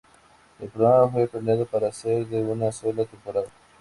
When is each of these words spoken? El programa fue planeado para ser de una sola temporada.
El 0.59 0.69
programa 0.69 1.07
fue 1.11 1.27
planeado 1.27 1.67
para 1.67 1.91
ser 1.91 2.25
de 2.25 2.41
una 2.41 2.71
sola 2.71 3.05
temporada. 3.05 3.45